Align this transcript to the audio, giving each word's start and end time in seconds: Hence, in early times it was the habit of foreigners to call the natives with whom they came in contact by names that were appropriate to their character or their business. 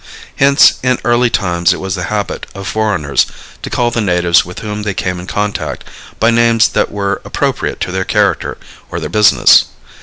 Hence, 0.37 0.79
in 0.81 0.97
early 1.05 1.29
times 1.29 1.73
it 1.73 1.79
was 1.79 1.93
the 1.93 2.05
habit 2.05 2.47
of 2.55 2.67
foreigners 2.67 3.27
to 3.61 3.69
call 3.69 3.91
the 3.91 4.01
natives 4.01 4.43
with 4.43 4.61
whom 4.61 4.81
they 4.81 4.95
came 4.95 5.19
in 5.19 5.27
contact 5.27 5.83
by 6.19 6.31
names 6.31 6.69
that 6.69 6.91
were 6.91 7.21
appropriate 7.23 7.79
to 7.81 7.91
their 7.91 8.03
character 8.03 8.57
or 8.89 8.99
their 8.99 9.09
business. 9.09 9.65